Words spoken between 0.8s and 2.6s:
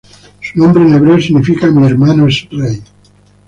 en hebreo significa "mi hermano es